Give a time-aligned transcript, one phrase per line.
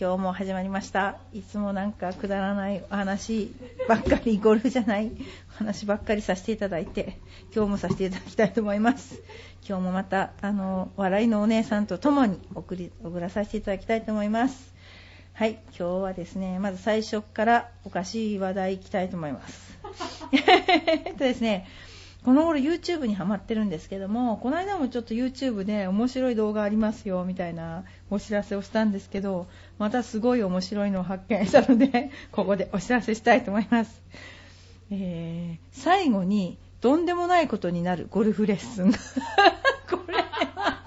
[0.00, 1.18] 今日も始まりました。
[1.34, 3.52] いつもなんかくだらないお話
[3.86, 5.12] ばっかり、ゴルフじゃない
[5.56, 7.18] お話ばっかりさせていただいて、
[7.54, 9.20] 今日もさせていただきたいと思います。
[9.68, 14.72] 今日もまた、あの、笑いのお姉さんと共に送り、送らさせていただきたいと思います。
[15.34, 19.78] はい、今日はですね、まず最初からおかしい話題いきたいと思います。
[20.32, 21.68] えっとですね、
[22.24, 29.46] この頃 YouTube にハマってるんですけども、この間もちょっと YouTube で面白い動画ありますよみたいなお知らせをしたんですけど、
[29.78, 34.02] またすごい面白いのを発見したので、 ここでお知らせしたいと思います。
[34.90, 38.92] えー、最後に、とんでもないことになるゴルフレッスン。
[39.88, 40.82] これは、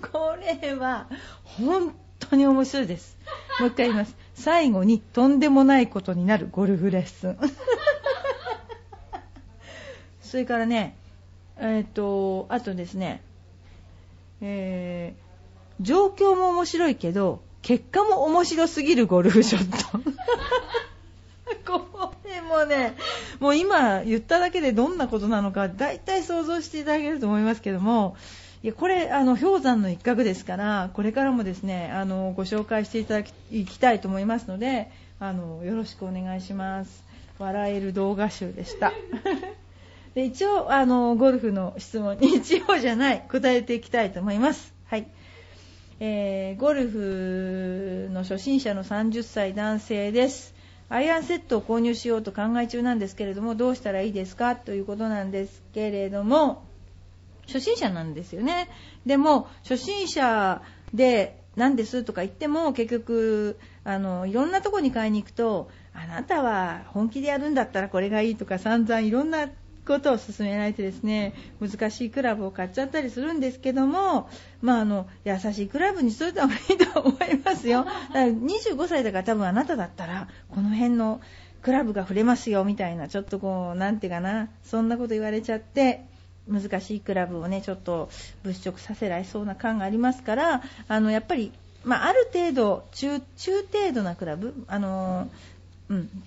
[0.10, 1.06] これは、
[1.42, 3.18] 本当に面白いです。
[3.60, 4.16] もう一回言います。
[4.34, 7.38] 最後に、とんでもないことになるゴルフレッスン。
[10.34, 10.96] それからね、
[11.58, 13.22] えっ、と、あとですね、
[14.40, 15.24] えー
[15.80, 19.98] 状況も面白いけど、結果も面白すぎるゴルフショット。
[21.78, 22.94] これもね、
[23.38, 28.16] もう今言っただけでどんなことなのか、大体想像していただけると思いますけども、
[28.62, 33.32] いやこれ、あの氷山の一角ですから、これからもですね、あのご紹介していただき
[33.66, 34.90] きたいと思いますので、
[35.20, 37.04] あのよろしくお願いします。
[37.38, 38.92] 笑える動画集でした。
[40.14, 44.72] で一応あの、ゴルフの質問に 一応じゃない、答えていきたいと思います。
[44.84, 45.06] はい。
[46.00, 50.54] えーゴルフの初心者の30歳男性です。
[50.88, 54.54] アイアンセットを購入しようと考え中なんですけれども、どうしたらいいですか？
[54.54, 56.62] ということなんですけれども、
[57.46, 58.68] 初心者なんですよね。
[59.06, 60.62] でも、初心者
[60.92, 69.48] で何ですとか言っても、結局、あの、いろんなとこに買いに行くと、あなたは本気でやるんだったらこれがいいとか散々いろんな
[69.84, 74.28] ことを勧められてですね、難しいクラブを買っちゃったりするんですけども、
[74.62, 77.84] まあ、あの、優しいクラブにしといた方がいいと思いますよ。
[77.84, 81.20] だから25歳だから多分あなただったら、この辺の
[81.62, 86.04] クラブが触れますよ、みたいな、ちょっとこう、なんていうかな、そんなこと言われちゃって、
[86.46, 88.10] 難しいクラブをね、ちょっと
[88.42, 91.52] 物色させられそうな感がありますから、あの、やっぱり、
[91.84, 95.38] まあ、ある程度、中、中程度なクラブ、あの、うん、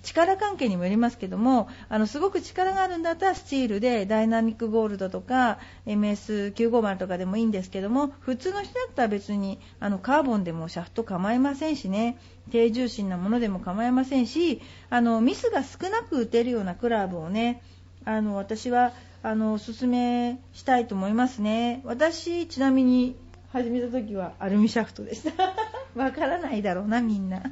[0.02, 12.18] 力関係にもよりますけども、あの、すごく力があるんだったらスチールでダイナミックゴールドとか MS950 とかでもいいんですけども、普通の人だったら別に、あの、カーボンでもシャフト構いませんしね、
[12.50, 17.62] 低重心なものでも構いませんし、あの、ミスが少なく打てるようなクラブをね、
[18.04, 18.92] あの、私は、
[19.24, 21.82] あの、おすすめしたいと思いますね。
[21.84, 23.16] 私、ちなみに
[23.52, 25.54] 始めた時はアルミシャフトでした。
[26.00, 27.42] わからないだろうな、みんな。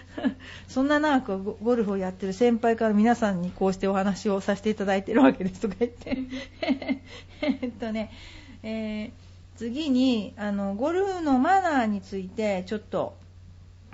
[0.68, 6.18] そんな長くゴルフをやってる先輩から皆さんにこうしてお話をさせていただいてるわけですとか言って。
[7.42, 8.10] えっとね、
[8.62, 13.16] えー次にあの、ゴルフのマナーについてちょっと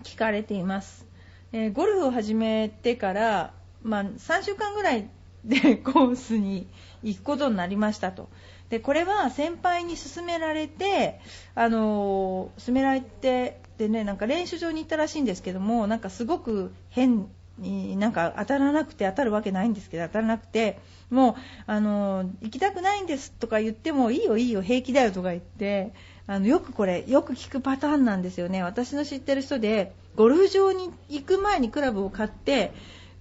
[0.03, 1.05] 聞かれています。
[1.53, 5.09] えーゴルフを始めてから、まあ、3週間ぐらい
[5.45, 6.67] でコースに
[7.03, 8.29] 行くことになりましたと。
[8.71, 11.21] で、これは先輩に勧められて、
[11.55, 17.29] あの勧められて、でね、なんか練習場に行ったらしいんですけども、なんかすごく変
[17.59, 20.79] になんか当たらなくて、当たるわけないんですけど、当たらなくて、
[21.11, 21.35] もう、
[21.67, 25.93] あの行きたくないんですとか言っても、いいよいいよ、平気だよとか言って、
[26.27, 28.63] あの、よくこれ、よく聞くパターンなんですよね。
[28.63, 32.73] 私の知ってる人で、ゴルフ場に行く前にクラブを買って、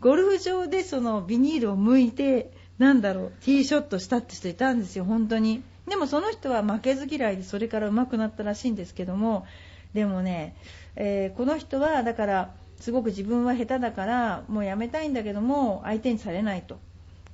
[0.02, 5.64] ゴルフ場でそのビニールを剥いて、なんだろう、ティーショットしたって人いたんですよ、本当に。
[5.88, 9.46] でもその人は負けず嫌いで、それから上手くなったらしいんですけども、
[9.94, 10.56] でもね、
[10.96, 16.80] えーこの人は、だから、すごく自分は下手だから、もうやめたいんだけども、相手にされないと。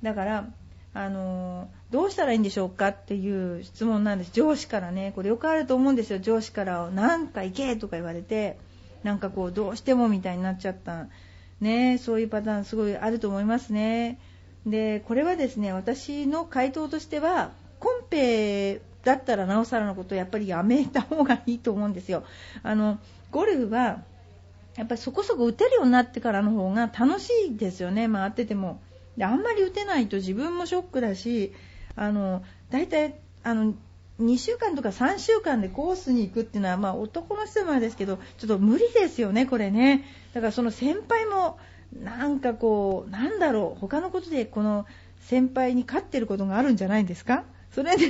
[0.02, 0.48] だから、
[0.94, 4.32] あのーどうしたらいいんでしょうかっていう質問なんです。
[4.32, 8.58] 上司からね、これよくあると思うんですよ、上司から、なんか行けとか言われて、
[9.04, 11.06] なんかこう、どうしてもみたいになっちゃった。
[11.60, 14.18] ね、そういうパターンすごいあると思いますね。
[14.66, 22.24] で、これはですね、私の回答としては、コンペだったらなおさらのことをやっぱりやめた方がいいと思うんですよ。
[22.62, 22.98] あの、
[23.30, 24.02] ゴルフは、
[24.76, 28.80] やっぱりそこそこ打てるようになってからの方が楽しいですよね、回ってても。
[29.16, 31.52] で、あんまり打てないと自分もショックだし、
[31.96, 33.14] あの、大体、
[33.44, 33.74] あの、
[34.20, 40.04] 2週間とか3週間でコースに行くっていうのは、まあ男の人もあれですけど、ちょっと無理ですよね、これね。
[40.32, 41.58] だからその先輩も、
[41.92, 44.84] なんかこうなんだろう他のことでこの
[45.20, 47.44] 先輩に勝ってることがあるんじゃないですか？
[47.72, 48.08] それで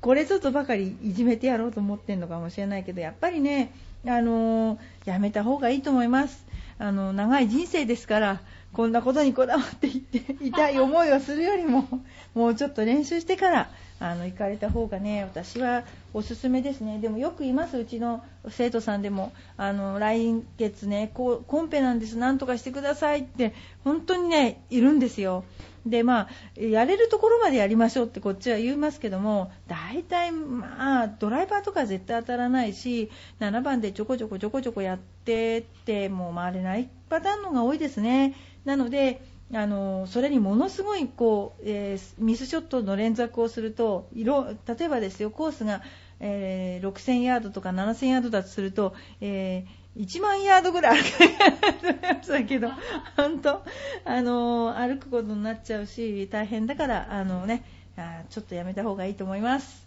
[0.00, 3.72] これちょっとばかりいじめてやろうと思ってるのかもしれないけどやっぱりね
[4.06, 6.46] あのー、やめた方がいいと思います。
[6.78, 8.40] あの長い人生ですから
[8.72, 11.88] こんなことにこだわっていって 痛い思いをするよりも
[12.34, 15.82] もうちょっと練習してからあの行かれた方がね私は
[16.14, 17.00] おすすめですね。
[17.00, 19.32] でもよくいますうちの生徒さんでも。
[19.56, 23.52] あの来月ねこうコンペなんですなんとかしてくださいって
[23.82, 25.44] 本当にねいるんですよ。
[25.86, 33.10] でまあやれるところまでやりましょうってこっちは言いますけども大体まあドライバーとか絶対当たらないし
[33.40, 38.34] 7番でちょこちょこちょこちょこやってってもう回れないパターンのが多いですね。
[38.64, 39.22] なので
[39.54, 45.80] あのそれにものすごいこう、えー、ミスショットの連続をすると色例えばですよコースが、
[46.20, 52.68] えー、6000ヤードとか7000ヤードだとすると、えー、1万ヤードぐらい歩くだけど
[53.16, 53.62] 本当？
[54.04, 57.64] あの歩くことになっちゃうし大変だからあのね
[57.96, 59.86] あちょっとやめた方がいいと思います。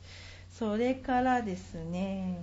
[0.51, 2.37] それからですね、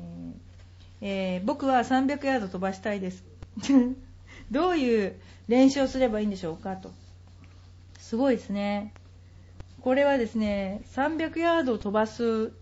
[1.01, 3.23] え僕は300ヤード飛ばしたいです。
[4.51, 5.15] どういう
[5.47, 6.91] 練習をすればいいんでしょうかと。
[7.99, 8.93] すごいですね。
[9.83, 12.53] これはですね、300ヤードを飛ばす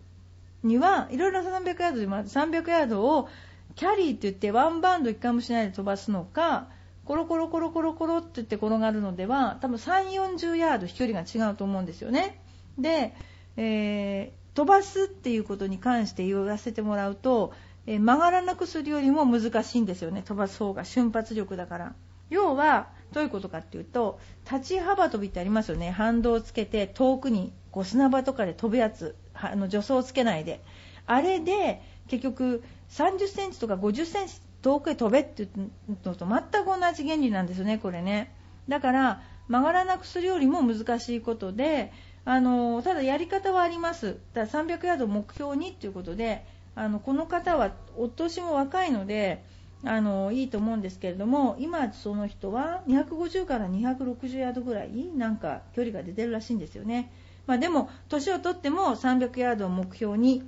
[0.62, 3.28] には、いろいろな300ヤードでも300ヤードを
[3.76, 6.69] キャリーって言ってワンバウンド1回もしないで飛ばすのか、
[7.05, 12.43] コロコロコロコロコロって言って転がるのでは、多分3、40ヤード飛距離が違うと思うんですよね。
[12.78, 13.14] で、
[13.56, 17.52] えー、飛ばすっていうことに関して言わせてもらうと、
[17.87, 21.94] えー、曲がらなくするよりも難しいんですよね、飛ばす方が瞬発力だから。
[22.31, 24.19] 要は、どういうことかっていうと
[24.50, 30.60] 立ち幅跳びってありますよね反動をつけて遠くにこう砂場とかで飛ぶやつあの助走をつけないで。
[31.06, 35.70] あれで結局30センチとか50センチ遠くへ飛べっていう
[36.04, 38.32] のと全く同じ原理なんですよねこれね。
[38.68, 41.92] だから曲がらなくするよりも難しいことで
[42.24, 44.18] あのただやり方はあります。
[44.34, 46.44] だ300ヤード目標にということで
[46.74, 49.44] あのこの方はお年も若いので
[49.84, 57.12] あのいいと思うんですけれども今、その人は250から260ヤードぐらいなんか距離が出てるらしいんですよね、
[57.46, 60.43] まあ、でも年をとっても300ヤードを目標に、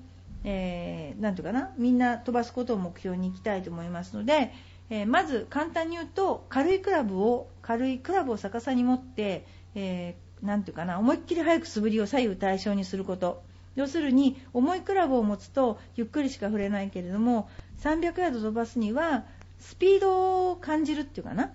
[0.45, 4.53] えー、ていうかなみんな飛ばすことを目標に行きたいと思いますので、
[4.91, 13.43] えー、まず簡単に言うと軽いクラブを軽いクラブを逆さに持って、えー、ていうかな思いっきり速く素振りを左右対称にすること。
[13.79, 17.49] 要するに重いクラブを持つとゆっくりしか触れないけれども
[17.81, 19.25] 300ヤード飛ばすには
[19.61, 21.53] スピードを感じるっていうかな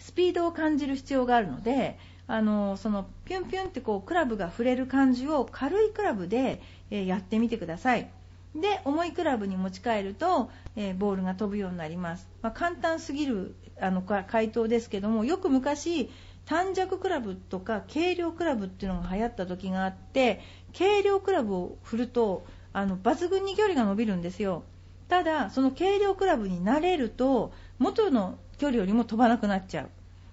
[0.00, 8.10] スピードを感じる必要があるのであのそのピュンピュンってこうクラブが触れる感じを軽いクラブで、え、やってみてください。
[8.54, 16.10] で重いクラブに持ち替えると、え、ボールが飛ぶようになります、まあ、簡単すぎるあの回答ですけどもよく昔
[16.46, 20.40] 短尺クラブとか軽量クラブっていうのが流行った時があって
[20.76, 24.62] 軽量クラブを振るとあの抜群に距離が伸びるんですよ。
[25.08, 29.88] ただその軽量クラブになれると元の距離よりも飛ばなくなっちゃう。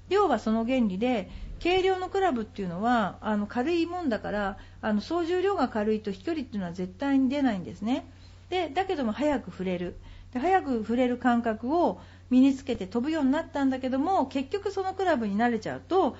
[0.09, 1.29] 要はその原理で
[1.63, 8.05] 軽量のクラブっていうのはあの軽いもんだからあの総重量が軽いと飛距離っていうのは絶対に出ないんですね。
[8.49, 9.95] でだけども速く振れる。
[10.33, 16.17] で速く振れる感覚を身につけて飛ぶようになったんだけども結局そのクラブに慣れちゃうと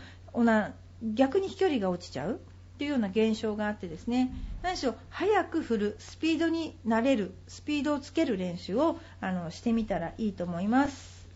[1.14, 2.40] 逆に飛距離が落ちちゃう。
[2.78, 4.34] というような現象があってですね。
[4.62, 11.28] 何しろ早く振るスピードになれるスピードをつける練習をあのしてみたらいいと思います。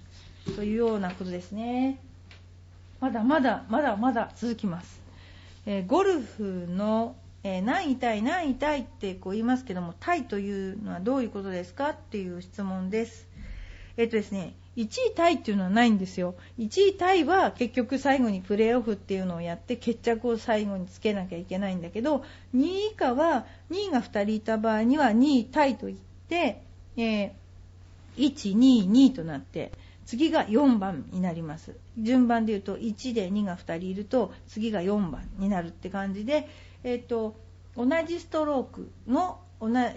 [0.56, 2.00] というようなことですね。
[3.00, 5.02] まだまだまだまだ続きます、
[5.66, 11.92] えー、ゴルフの、えー、何位タイ何位タイってこう言いますけどもタイというのはどういうことですか？
[11.92, 13.28] っていう質問です。
[13.98, 16.36] えっとですね1位タイっていうのはないんですよ。
[16.60, 22.24] 1位タイは結局最後にプレーオフっていうのをやって決着を最後につけなきゃいけないんだけど
[22.56, 25.96] 2位以下は2位が2人いた場合には2位タイといっ
[26.30, 26.62] て、
[26.96, 27.32] えー、
[28.18, 29.72] 1、2、2となって
[30.08, 31.76] 次が4番になります。
[32.00, 36.48] 順番で言うと1で2が2人いると次が4番になるって感じで、
[36.84, 37.36] えーと、
[37.76, 39.40] 同じストロークの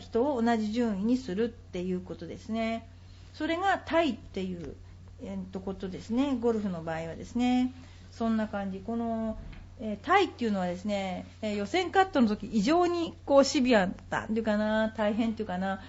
[0.00, 2.88] 人を同じ順位にするっていうことですね。
[3.34, 4.74] それがタイっていう、
[5.22, 6.36] えー、とことですね。
[6.40, 7.72] ゴルフの場合はですね。
[8.10, 8.80] そんな感じ。
[8.80, 9.38] この、
[9.78, 15.80] えー、タイっていうのはですね、えー、予選カットの時異常にこうシビアだっていうかな大変っていうかな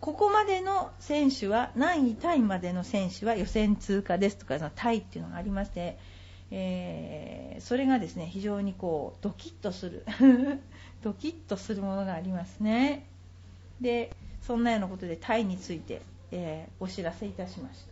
[0.00, 5.98] ここまでの選手は何位タイまでの選手は予選通過ですとかのタイっていうのがありまして、
[6.50, 10.04] えー、それがですね非常にこうドキッとする
[11.02, 13.06] ドキッとするものがありますね。
[13.80, 17.88] でそんなようなことでタイについてえー、お知らせいたしました。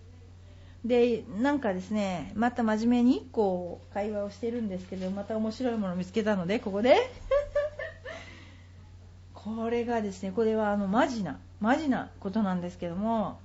[0.84, 6.96] でなんかですねまた真面目にこう会話をしてるんですけどまた面白いものを見つけたのでここで。
[9.34, 13.40] これがですねこれはあのマジなマジなことなんですけども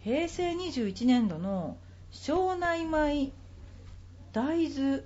[0.00, 1.76] 平成21年度の
[2.10, 3.32] 庄内米
[4.32, 5.02] 大豆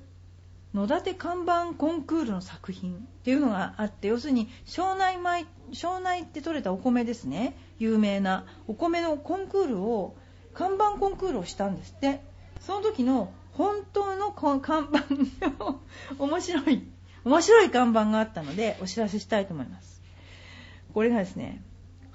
[0.74, 7.56] 野立看板コンクールの作品っていうのがあって要するに庄内米庄内って取れたお米ですね。
[7.78, 10.16] 有名なお米のコンクールを
[10.54, 12.20] 看板コンクールをしたんですって。
[12.60, 14.74] その時の本当の看板
[15.58, 15.80] の
[16.18, 16.86] 面白い
[17.24, 20.02] 面白い看板があったのでお知らせしたいと思います。
[20.94, 21.62] これがですね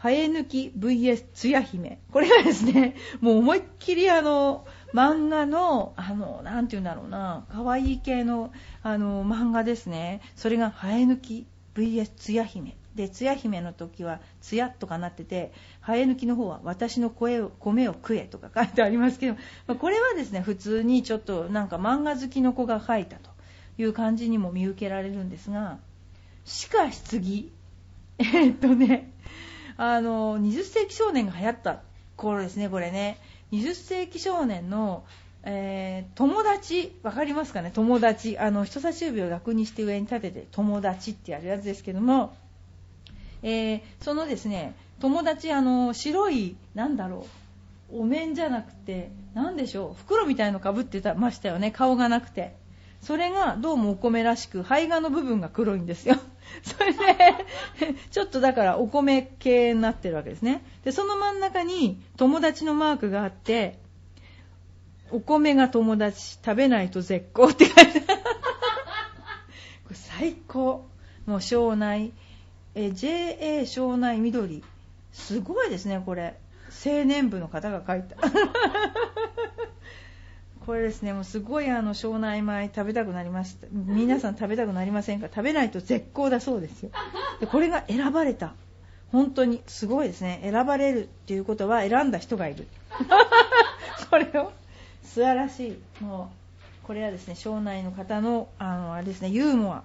[0.05, 1.99] ハエ抜き VS つや姫。
[2.11, 10.21] これがですねもう思いっきりあの漫画のあのなて言うんだろうな可愛い系のあの漫画ですね。
[10.35, 12.77] それがハエ抜き VS つや姫。
[12.93, 23.33] でつや姫の時はつやとかなっててハエ抜きの方は私の声を米を食えとか書いてありますけど、ま、これはですね普通にちょっとなんか漫画好きの子が書いたと。
[23.77, 25.79] いう感じにも見受けられるんですが
[26.45, 27.51] しかし次。
[28.17, 29.11] え、っとね
[29.77, 31.81] あの20世紀少年が流行った。
[32.15, 33.17] 頃ですねこれね。
[33.51, 35.03] 20世紀少年の
[35.47, 42.35] えー、友達、分かりますかね、友達、あの人差し指を逆にして上に立てて友達ってやるやつですけども、
[43.43, 47.27] えー、そのですね友達あの白いなんだろ
[47.91, 47.99] う。
[48.01, 49.93] お面じゃなくて何でしょう？
[49.93, 51.69] 袋みたいのかぶってましたよね。
[51.69, 52.55] 顔がなくて。
[53.01, 56.15] それがどうもお米らしく胚芽の部分が黒いんですよ。
[56.63, 60.63] それで ちょっとだからお米系になってるわけですね。
[60.83, 63.79] でその真ん中に友達のマークがあって
[65.11, 68.01] お米が友達食べないと絶好って書いてある。
[68.01, 70.87] これ最高。
[71.25, 72.13] もう庄内。
[72.75, 74.63] JA 庄内緑。
[75.13, 76.35] すごいですねこれ。
[76.85, 78.17] 青年部の方が書いた
[80.65, 83.67] これですねもうすごいあの庄内米食べたくなりました。
[83.71, 85.27] 皆さん食べたくなりませんか？
[85.27, 86.89] 食べないと絶好だそうですよ。
[87.39, 88.53] でこれが選ばれた。
[89.11, 90.39] 本当にすごいですね。
[90.43, 92.67] 選ばれるっていうことは選んだ人がいる。
[94.09, 94.51] これを
[95.03, 96.03] 素晴らしい。
[96.03, 96.31] も
[96.83, 99.83] うこれはですね庄内の方のあのあれですねユーモア。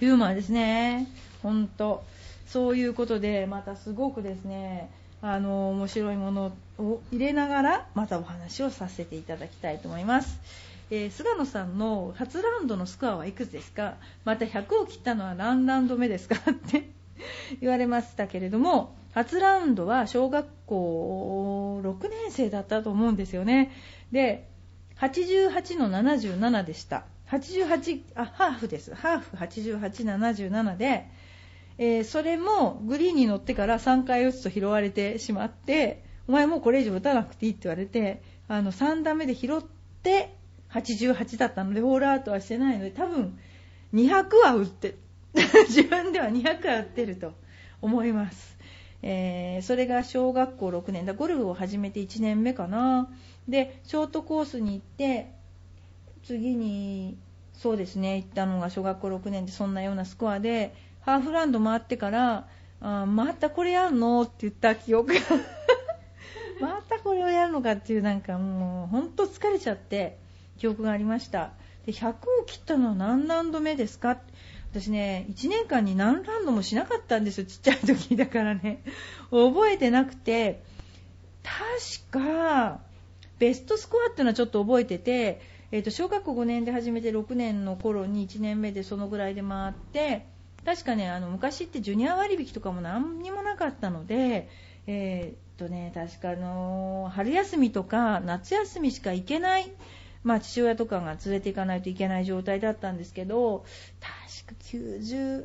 [0.00, 1.06] ユーモアですね。
[1.42, 2.02] 本当。
[2.48, 4.90] そういうことでまたすごくですね
[5.32, 10.38] あの面白いものを入れながらまたお話をさせていただきたいと思います、
[10.90, 13.94] えー、菅野さんの初ラウンドのスコアはいくつですか？
[14.24, 16.36] また100を切ったのは何ラウンド目ですか？
[16.50, 16.90] って
[17.60, 23.72] 言われましたけれども初ラウンドは小学校6年生だったと思うんですよね。
[24.12, 24.48] で
[24.98, 27.04] 88の77でした。
[27.30, 28.94] 88あハーフです。
[28.94, 31.08] ハーフ8877で
[31.78, 39.60] えー、それもグリーンに乗ってから3回打つと拾われてしまってお前もうこれ以上打たなくていいって言われてあの3打目で拾っ
[40.02, 40.34] て
[40.70, 43.38] 88だったのでホールアウトはしてないので多分
[43.94, 44.96] 200は打って
[45.68, 47.34] 自分では200は打ってると
[47.82, 48.58] 思います、
[49.02, 51.12] えー、それが小学校6年だ。
[51.12, 53.10] ゴルフを始めて1年目かな。
[53.48, 55.32] でショートコースに行って
[56.24, 57.16] 次に
[57.52, 60.74] そうですね行ったのが小学校6年でそんなようなスコアで
[61.06, 62.48] ハーフランド回ってから
[62.80, 65.20] あまたこれやるのって言った記憶が。
[66.60, 70.18] またこれをやるのかっていうなんかもう本当疲れちゃって
[70.58, 71.52] 記憶がありました。
[71.84, 74.18] で100を切ったのは何ラウンド目ですか？
[74.72, 78.82] 私ね1年間に何ラウンドもしなかったんですよちっちゃい時だからね。
[79.30, 80.62] 覚えてなくて
[82.10, 82.80] 確か
[83.38, 90.26] ベストスコアっていうのはちょっと覚えてて、えー、と小学校5年で始めて6年の頃に1年目でそのぐらいで回って
[90.66, 94.48] 確かねあの昔ってジュニア割引とかも何にもなかったので、
[94.88, 99.70] えー、っとね確かの春休みとか夏休みしか行けない、
[100.24, 103.64] まあ、父親とかが連れて行かないといけない状態だったんですけど
[104.00, 105.44] 確か90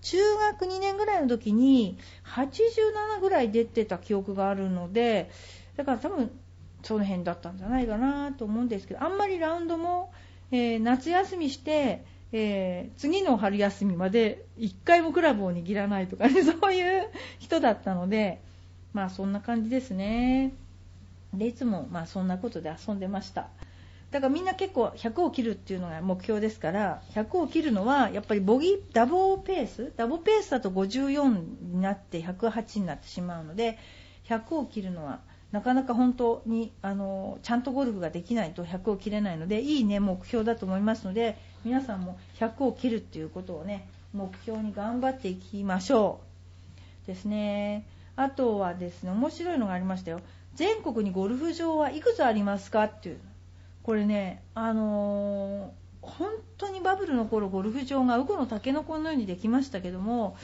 [0.00, 0.16] 中
[0.52, 5.30] 学2年ぐらいの時に87ぐらい出てた記憶があるので
[5.76, 6.30] だから多分
[6.82, 10.12] その辺だったんじゃないかなと思うんですけどあんまりラウンドも、
[10.50, 18.40] えー、夏休みしてえー、次の春休みまで1回もクラブを握らないとかね、 そういう人だったので、
[18.92, 20.52] まあそんな感じですね。
[21.32, 23.48] で、いつもまあそんなことで遊んでました。
[24.10, 29.92] だからみんな結構100を切るっていうのが目標ですから、100を切るのはやっぱりボギー、ダボペース？
[29.96, 33.78] ダボペースだと54になって108になってしまうので、
[34.28, 35.20] 100を切るのは
[35.52, 46.20] なかなか本当にあのちゃんとゴルフができないと100を切れないのでいい、ね、目標だと思いますので皆さんも100を切るっていうことをね目標に頑張っていきましょ
[47.04, 47.06] う。
[47.06, 47.86] ですね。
[48.16, 50.20] あとはですね面白いのがありましたよ。
[50.54, 53.20] 全国にゴルフ場はいくつありますかっていう。
[53.82, 60.36] これねあのー、本当にバブルの頃ゴルフ場がウゴのタケノコのようにできましたけども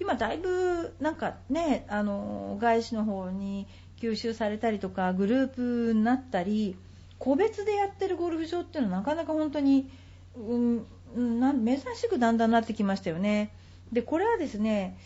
[0.00, 3.66] 今だいぶなんかねあの、外資の方に
[4.00, 6.76] 吸収されたりとかグループになったり
[7.18, 9.90] 個別でやってるゴルフ場っていうのはなかなか本当に、
[10.36, 10.86] うん、
[11.64, 13.52] 珍しくだんだんなってきましたよね。
[13.92, 14.96] でこれはですね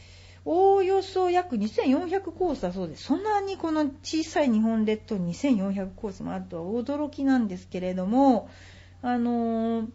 [0.45, 3.05] おおよそ約2400コースだそうです。
[3.05, 8.51] そんなにこの小さい日本列島に2400コースもあるとは驚きなんですけれども、
[9.01, 9.89] あのー、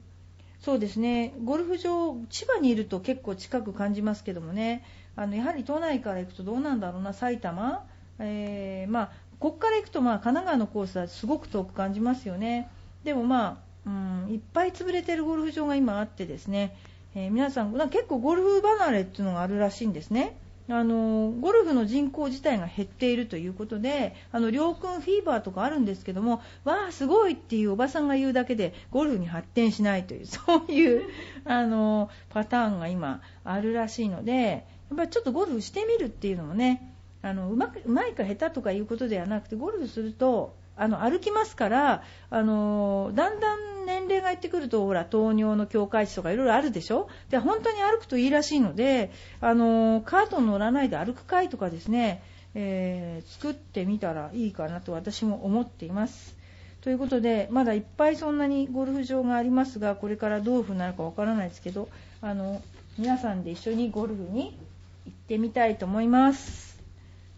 [0.61, 4.83] そうですね、ゴルフ場、千葉にいると結構近く感じますけどもね、
[5.15, 7.85] あのやはり都内から行くとどうなんだろうな、埼玉、
[8.19, 12.69] えー、まあ、ここから行くとまあ神奈川のコースはすごく遠く感じますよね。
[13.03, 16.75] でもまあ、うん、いっぱい潰れてるゴルフ場が今あってですね、
[17.15, 20.35] えー、皆さん結構ゴルフ離れっていうのがあるらしいんですね。
[20.71, 31.09] あのゴルフの人口自体が減っているということであの両君フィーバーとかあるんですけどもわあすごいっていうおばさんが言うだけでゴルフに発展しないという そういう
[31.45, 47.09] あのパターンが今あるらしいのでやっぱりちょっとゴルフしてみるっていうのもねあのうまくうまいか下手とかいうことではなくてゴルフするとあの歩きますからあのだんだん年齢がいってくるとほら糖尿の境界値とかいろいろあるでしょ？
[47.29, 49.11] で本当に歩くといいらしいので
[49.41, 52.21] あのカートに乗らないで歩く会とかですね、
[52.55, 56.37] えー、作ってみたらいいかなと私も思っています。
[56.81, 61.89] ということでまだいっぱいそんなにゴルフ場がありますがこれからどういう風になるかわからないですけど
[62.21, 62.61] あの
[62.97, 64.57] 皆さんで一緒にゴルフに
[65.05, 66.68] 行ってみたいと思います。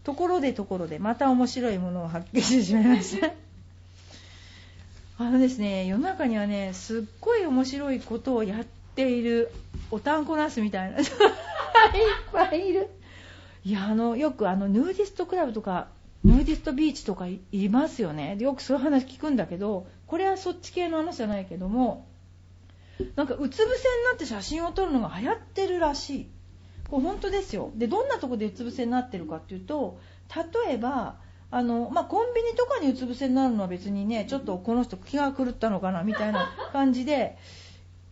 [0.04, 3.32] ところでところでまた面白いものを発見してしまいました。
[5.18, 8.64] あのですね世の中にはねすっごい面白いことをやっ
[8.96, 9.52] ている
[9.90, 10.98] おたんこナスみたいな。
[11.00, 11.06] いっ
[12.32, 12.88] ぱいいる。
[13.64, 15.88] いやあのよくあのヌーディストクラブとか
[16.24, 18.36] ヌーディストビーチとかいますよね。
[18.40, 22.06] よくそういう話聞くんだけどこれはそっち系の話じゃないけども
[23.16, 26.26] なんかうつ伏せになって写真を撮るのが流行ってるらしい
[26.92, 27.72] これ本当ですよ。
[27.74, 29.98] でどんなとこでうつ伏せになってるかっていうと
[30.66, 31.16] 例えば
[31.50, 37.38] あの、まあ、コンビニとかにうつ伏せになるのは別にねちょっとこの人気が狂ったのかなみたいな感じで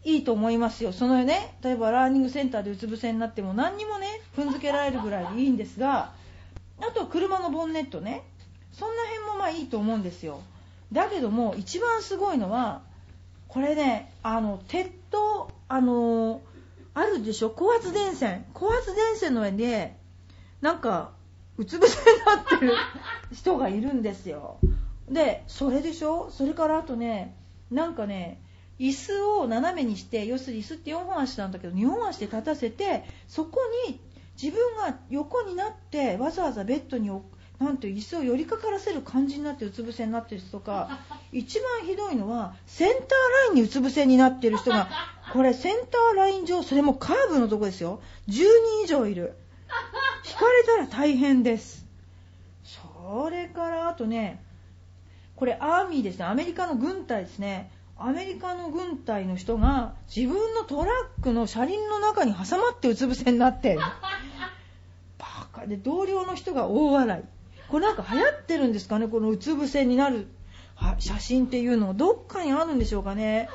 [0.02, 0.94] いいと思いますよ。
[0.94, 6.14] そのね例えばラーニングセンターでうつ伏せになっても何にもね踏んづけられるぐらいでいいんですが
[6.80, 8.22] あとは車のボンネットね。
[8.72, 10.40] そんな辺もまあいいと思うんですよ。
[10.90, 12.80] だけども一番すごいのは
[13.46, 16.40] これねあの鉄塔あの
[16.94, 17.50] あるでしょ？
[17.50, 18.44] 高圧電線。
[18.54, 19.96] 高圧電線の上で
[20.60, 21.12] なんか
[21.56, 22.72] うつ伏せになってる
[23.32, 24.58] 人がいるんですよ。
[25.08, 26.30] でそれでしょ？
[26.30, 27.36] それからあとね
[27.70, 28.40] なんかね
[28.78, 34.00] 椅子を斜めにして要するに椅子って4本足なんだけど2本足で立たせてそこに
[34.42, 37.10] 自分が横になってわざわざベッドに
[37.58, 41.00] なんて椅子を寄りかからせる感じになってうつ伏せになってる人とか
[41.30, 43.06] 一番ひどいのはセンターラ
[43.48, 44.88] インにうつ伏せになってる人が
[45.32, 48.00] これセンターライン上それもカーブのとこですよ。
[48.28, 48.44] 10人
[48.84, 49.34] 以上いる。
[50.28, 51.86] 引かれたら大変です。
[52.64, 54.42] それからあとね
[55.36, 56.24] これアーミーですね。
[56.24, 57.70] アメリカの軍隊ですね。
[57.96, 63.76] アメリカの軍隊の人が自分のトラックの車輪の中に挟まってうつ伏せになって。
[65.18, 65.66] バカ。
[65.66, 67.22] で同僚の人が大笑い。
[67.68, 70.26] これなんか流行ってるんですかねこのうつ伏せになる。
[70.98, 73.48] 写真っていうのどっかにあるんでしょうかね。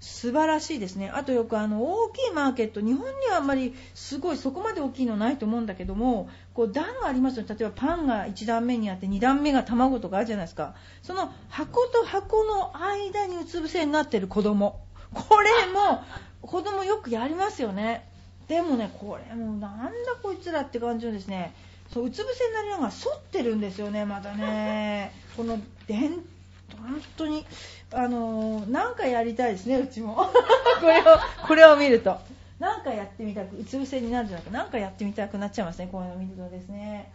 [0.00, 1.10] 素晴らしいですね。
[1.10, 7.44] あとよくあの大きいマーケット日本にはあんまりすごいそこまで大きいのないと思うんだけどもこう段がありますよ。
[7.44, 10.74] ね例えばパンが1段目にあって2段目が卵とかあるじゃないですか。
[11.02, 14.80] その箱と箱の間にうつ伏せになってる子供。
[15.14, 16.02] これも
[16.42, 18.08] 子供よくやりますよね。
[18.48, 19.90] でもねこれもなんだ
[20.22, 21.54] こいつらって感じのですね。
[21.92, 25.12] そううつ伏せになりながら反ってるんですよねまたね。
[25.36, 27.46] この本当に。
[27.92, 30.16] あの何回やりたいですねうちも。
[30.80, 31.04] これを
[31.46, 32.18] これを見ると。
[32.58, 37.12] 何かやってみたくうつ伏せになるんじゃなくて何かやってみたくなっちゃいますねこういうのを見るとですね。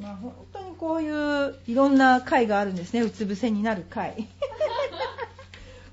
[0.00, 4.26] まあ本当にこういういろんな回があるんですねうつ伏せになる回。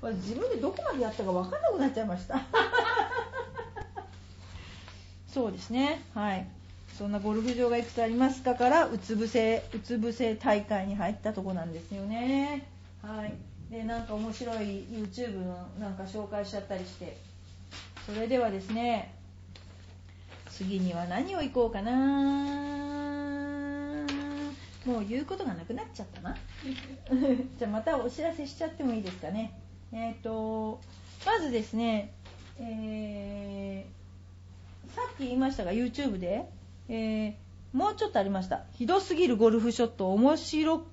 [0.02, 2.40] 自分でどこまでやったか分かんなくなっちゃいました。
[5.28, 6.02] そうですね。
[6.14, 6.46] はい。
[6.96, 12.66] そんなゴルフ場がいくつありますかからうつ伏せうつ伏せ大会に入ったとこなんですよね。
[13.02, 13.34] はい
[13.70, 17.16] でなんか面白い YouTube のなんか紹介しちゃったりして。
[18.06, 19.14] それではですね
[20.50, 21.92] 次には何をいこうかな。
[24.86, 26.34] もう言うことがなくなっちゃったな。
[27.58, 29.52] じゃあまたお知らせしちゃってもいいですかね。
[29.92, 30.80] えっ、ー、と
[31.26, 32.14] まずですね、
[32.58, 36.48] えー、さっき言いましたが YouTube で
[36.88, 38.64] えー、もうちょっとありました。
[38.72, 40.86] ひどすぎるゴルフショット面白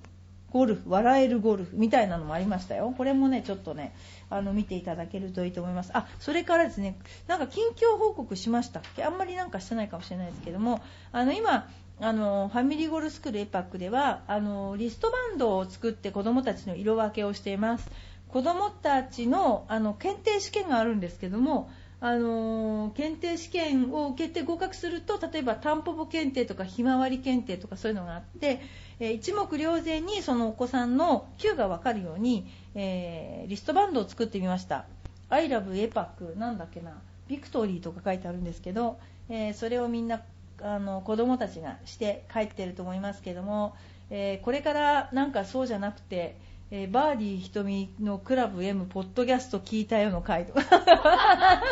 [0.52, 2.94] ゴルフ、笑えるゴルフみたいなのもありましたよ。
[2.96, 3.94] これもね、ちょっとね、
[4.30, 5.90] あの見ていただけるといいと思います。
[5.92, 9.04] あ、それからですね、なんか近況報告しましたっけ？
[9.04, 10.82] あんまりなんかしてないかもしれないですけども、
[11.12, 17.88] あの今、あのファミリーゴルフスクールエパックではあのリストバンドを作って子どもたちの色分けをしています
[18.28, 28.60] 子どもたちのあの検定試験があるんですけどもあの検定試験を受けて合格すると例えばタンポポ検定とかひまわり検定とかそういうのがあって、
[29.00, 34.84] えー、一目瞭然にそのお子さんの Q が分かるように、えー、リストバンドを作ってみました
[35.30, 36.92] 「I love エパック」なんだっけな？
[37.28, 38.98] ビクトリーとか書いてあるんですけど、
[39.30, 40.20] えー、それをみんな
[40.62, 43.74] あの子供たちがして帰ってると思いますけども、
[44.10, 46.36] えこれからなんかそうじゃなくて
[46.70, 50.54] えー、バーディー瞳のクラブ M ポッドキャスト聞いたよの回と。
[50.54, 50.62] か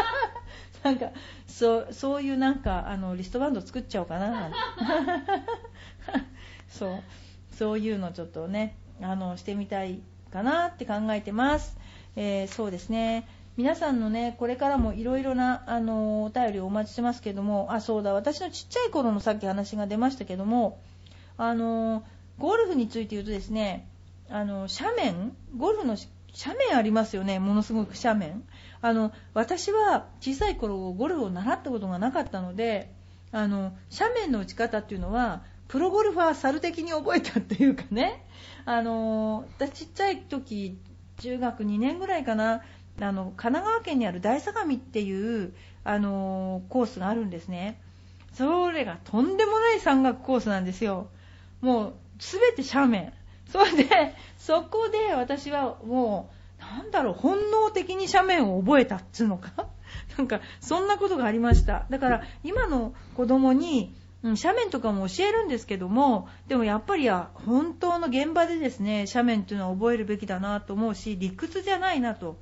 [0.85, 1.11] なんか
[1.49, 4.31] そうそういうなんかあのリストバンド作っちゃおうかな。
[4.31, 4.51] な
[6.69, 7.03] そう。
[7.51, 10.01] そういうのちょっとねあのしてみたい
[10.33, 11.77] かなって考えてます、
[12.17, 13.27] えー、そうですね。
[13.57, 17.67] 皆さんのねこれからもいろいろなあのお便りをお待ちしてますけども。
[17.71, 18.15] あそうだ。
[18.15, 20.79] 私のちっちゃい頃のさっき話が出ましたけども。
[21.37, 22.05] あの
[22.39, 23.89] ゴルフについて言うとですね
[24.35, 25.97] あの斜面ゴルフの
[26.37, 27.39] 斜面ありますよね。
[27.39, 28.43] ものすごく斜面。
[28.81, 32.93] あの私は小さい頃ゴルフを習ったことがなかったので
[33.31, 38.27] あの斜面の打ち方っていうのはプロゴルファー猿的に覚えたっていうかね。
[38.65, 40.81] あの私ちっちゃい時
[41.21, 42.63] 中学2年ぐらいかな
[43.01, 47.81] あの神奈川県にある大相模っていうあのコースがあるんですね。
[48.33, 51.07] それがとんでもない山岳コースなんですよ。
[51.61, 53.13] もう全て斜面。
[53.49, 56.31] それで、そこで私はも
[56.61, 59.53] う、なんだろう、本能的に斜面を覚えたっつうのか？
[60.17, 61.87] なんか、そんなことがありました。
[61.91, 72.39] だから、今の子供に、斜面とかも教えるんですけども、でもやっぱり本当の現場でですね、斜面っていうのは覚えるべきだなと思うし、理屈じゃないなと。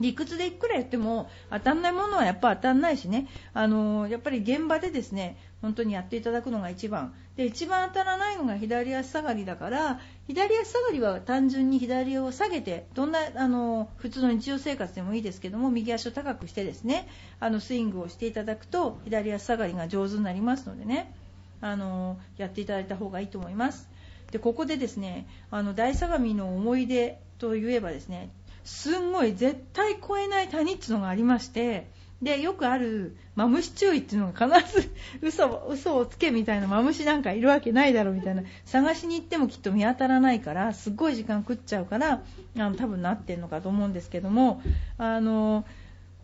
[0.00, 7.14] 理屈でいくら言っても当たんないものはやっぱ当たんないしね、あのやっぱり現場でですね本当にやっていただくのが一番。
[7.36, 17.08] で一番当たらないのが左足下がりだから左足下がりは単純に左を下げてどんなあの普通の日常生活でもいいですけども右足を高くしてですね
[17.38, 21.14] あのスイングをしていただくと左足下がりが上手になりますのでね。
[21.60, 23.88] あのやっていただいた方がいいと思います。
[24.30, 28.30] でここでですねあの大相模の思い出といえばですね
[28.68, 34.90] すんごい絶対越えない谷っていうのがありましてでよくあるマムシ注意っていうのが必ず
[35.26, 38.42] 嘘嘘をつけみたいなマムシなんかいるわけないだろうみたいな。
[38.66, 42.20] 探しに行ってもきっと見当たらないからすっごい時間食っちゃうから
[42.58, 44.60] あの多分なってるのかと思うんですけども
[44.98, 45.64] あの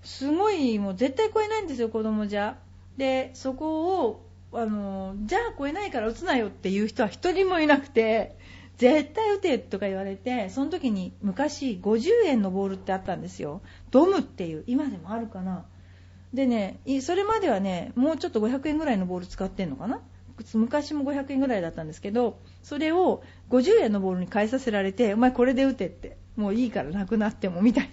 [0.02, 2.58] すごいもう絶対超えないんですよ子供じゃ。
[2.98, 8.36] でそこをあのじゃあ超えないから打つなよっていう人は1人もいなくて
[8.76, 13.60] 絶対打てとか言われてその時に昔50円のボールってあったんですよ。
[13.90, 15.64] ドムっていう今でもあるかな。
[16.32, 20.00] でねそれまではねもうちょっと500円ぐらいのボール使ってんのかな。
[20.54, 27.90] 昔も500円ぐらいだったんですけどそれを50円のボールに変えさせられてお前これで打てってもういいからなくなってもみたいな。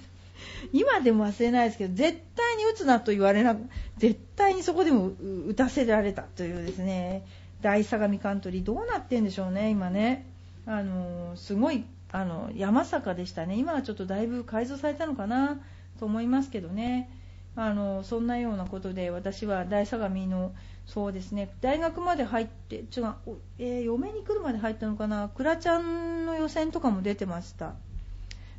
[0.74, 3.56] 今でも忘れないですけど絶対に打つなと言われな
[3.98, 5.12] 絶対にそこでも
[5.48, 7.26] 打たせられたというですね
[7.62, 8.64] 大相模カントリー。
[8.64, 10.26] どうなってんでしょうね今ね。
[10.66, 13.56] あのすごいあの山坂でしたね。
[13.58, 15.60] 今はちょっとだいぶ改造されたのかな
[16.00, 17.10] と思いますけどね。
[17.56, 20.54] あのそんなようなことで私は大相模の
[20.86, 21.54] そうですね。
[21.62, 23.16] 大学まで入ってちょ、
[23.60, 25.30] えー、嫁に来るまで入ったのかな。
[25.30, 27.76] クラちゃんの予選とかも出てました。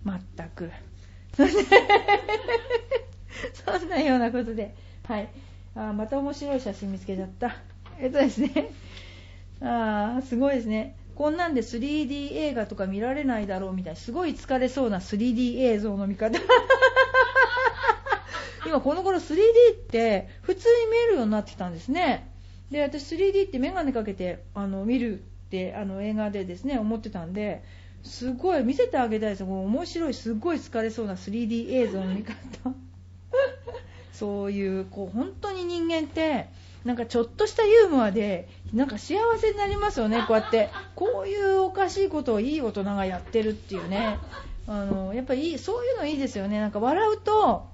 [0.05, 0.71] 全く。
[3.65, 4.75] そんなようなことで。
[5.07, 5.29] はい。
[5.75, 7.57] あまた面白い写真見つけちゃった。
[7.99, 8.71] えっとですね。
[9.61, 10.97] あすごいですね。
[11.15, 16.39] こんなんで 3D 映画とか見られないだろうみたいなすごい疲れそうな 3D 映像の見方。
[18.67, 19.37] 今この頃 3D
[19.75, 22.31] って普通に見えるようになってきたんですね。
[22.71, 27.63] で私 3D って眼鏡かけてあの見るってあの映画でですね思ってたんで
[28.03, 29.45] すごい見せてあげたいです。
[29.45, 32.37] 面白いすごい疲れそうな 3D 映像の見方。
[34.13, 36.47] そういうこう本当に人間って
[36.85, 40.71] なんかちょっとしたユーモアでなんか幸せになりますよねこうやって。
[40.95, 44.19] こういうおかしいことをいい大人がやってるっていうね。
[44.67, 46.61] あのやっぱりそういうのいいですよね。
[46.61, 47.67] なんか笑うと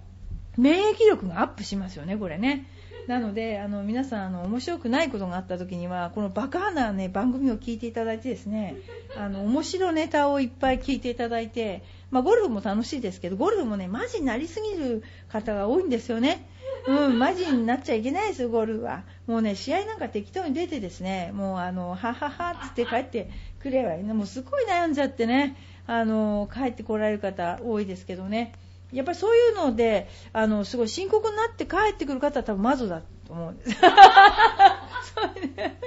[0.56, 2.66] 免疫力がアップしますよねこれね。
[3.06, 8.76] なのであの皆さんあの面白くないことがあった時にはこのバカな、ね、番組を聞いていただいてですね
[9.16, 16.46] あの面白ネタをいっぱい聞いていただいて、まあ、ゴルフも楽しいですけどゴルフもねマジになりすぎる方が多いんですよね。
[16.86, 19.02] うん、マジになっちゃいけないですよ、ゴルフは。
[19.26, 28.52] もうね、試合なんか適当に出てですね、もうあの、はははっつって帰って、くればいいねもうすごい悩んじゃってねあの帰ってこられる方多いですけどね。
[28.92, 33.70] やっぱりそういうのであのすごい深刻になって帰ってくる方は多分マゾだと思うんです。
[33.80, 35.78] そうね。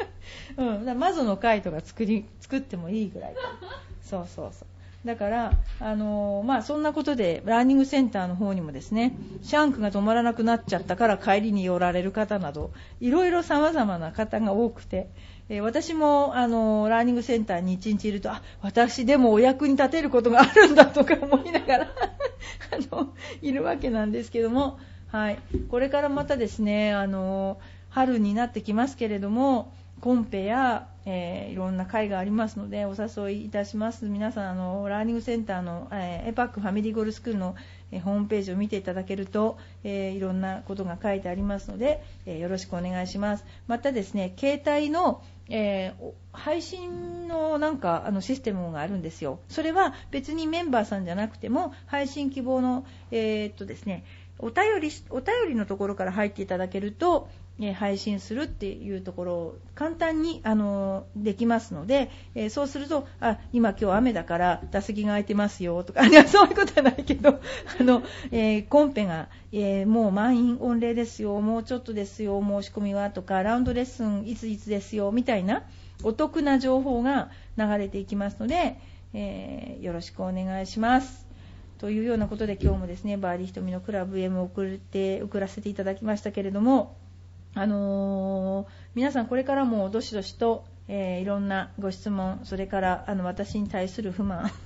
[0.58, 3.36] うん、マゾの会とか作り作ってもいいぐらい
[4.04, 4.68] そうそうそう。
[5.06, 15.10] だから、あの、まあ、そんなことでラーニングセンターの方にもですねシャンクが止まらなくなっちゃったから帰りに寄られる方などいろいろ様々な方が多くて、
[15.50, 21.88] えー、私も、あの、ラーニングセンターに1日いるとあ私でもお役に立てることがあるんだとか思いながら
[22.72, 27.58] あのいるわけなんですけども、はい、これからまたですね、あの
[27.90, 37.56] 春になってきますけれどもコンペや、えー、いろんな会がありますのでお誘いいたします皆さんあのラーニングセンターの、えー、エパックファミリーゴールスクールの、
[37.92, 45.22] えー、ホームページを見ていただけると、えいろんなことが書いてありますので、えよろしくお願いしますまたですね携帯の
[45.54, 45.94] え、
[46.32, 49.40] 配信のなんかあのシステムがあるんですよ。
[49.50, 54.06] それは別にメンバーさんじゃなくても配信希望の、え、っとですね、
[54.40, 57.28] お便りお便りのところから入っていただけると、
[57.74, 67.40] 配信するっていうところを簡単にあのできますので、えそうするとあ今今日雨だから打席が空いてますよとか そういうことはないけど
[67.80, 75.64] あの、え、コンペが、え、もう満員御礼ですよもうちょっとですよ申し込みはとかラウンドレッスンいついつですよみたいな
[76.04, 78.78] お得な情報が流れていきますので、
[79.14, 81.32] え、よろしくお願いします。
[81.82, 86.96] というようなことで今日もですねバーディー瞳のクラブ M を送って送らせていただきましたけれども
[87.54, 94.52] あのー、皆さんこれからもどしどしと、えー、いろんなご質問それからあの私に対する不満。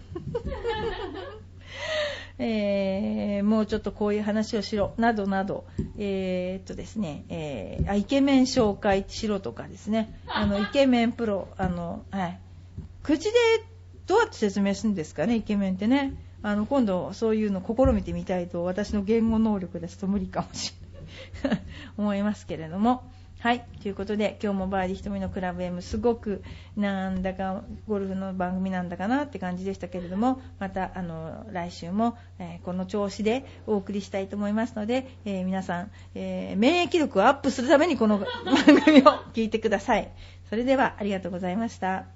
[2.38, 5.64] えー、もうちょっとこういう話をしろなどなど、
[5.98, 12.40] えー、っとですね、えー、イケメン紹介しろとかですね、あのイケメンプロ、あのはい、
[13.04, 13.32] 口で
[14.06, 20.85] どうやって説明するんですかね、イケメンってね、あの今度そういうの試みてみたいと私の言語能力ですと無理かもしれない。
[21.98, 23.04] 思いますけれども。
[23.40, 23.64] はい。
[23.84, 26.42] ということで、今日もバーディー瞳のクラブ M すごく
[26.76, 38.28] なんだかゴルフの番組なんだかなって感じでしたけれども、また、あの、来週も、えー、この調子でお送りしたいと思いますので、えー、皆さん、えー、免疫力をアップするためにこの番
[38.84, 40.12] 組を聞いてください。
[40.50, 42.15] それでは、ありがとうございました。